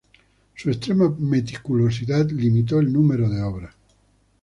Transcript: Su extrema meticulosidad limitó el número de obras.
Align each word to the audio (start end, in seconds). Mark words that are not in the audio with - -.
Su 0.55 0.71
extrema 0.71 1.15
meticulosidad 1.19 2.27
limitó 2.31 2.79
el 2.79 2.91
número 2.91 3.29
de 3.29 3.39
obras. 3.43 3.75